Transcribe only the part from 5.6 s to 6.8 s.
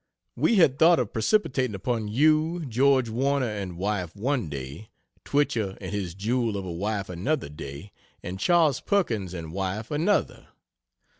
and his jewel of a